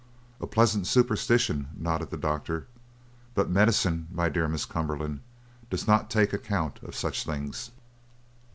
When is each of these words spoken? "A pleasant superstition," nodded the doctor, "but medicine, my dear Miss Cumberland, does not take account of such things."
"A 0.39 0.47
pleasant 0.47 0.87
superstition," 0.87 1.67
nodded 1.77 2.09
the 2.09 2.17
doctor, 2.17 2.65
"but 3.35 3.51
medicine, 3.51 4.07
my 4.11 4.29
dear 4.29 4.47
Miss 4.47 4.65
Cumberland, 4.65 5.19
does 5.69 5.85
not 5.85 6.09
take 6.09 6.33
account 6.33 6.79
of 6.81 6.95
such 6.95 7.23
things." 7.23 7.69